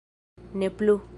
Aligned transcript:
Ne 0.53 0.69
plu. 0.69 0.97